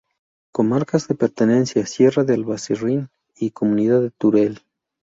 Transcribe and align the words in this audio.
Comarcas 0.51 1.07
de 1.07 1.13
pertenencia: 1.13 1.85
Sierra 1.85 2.23
de 2.23 2.33
Albarracín 2.33 3.09
y 3.35 3.51
Comunidad 3.51 4.01
de 4.01 4.09
Teruel. 4.09 4.59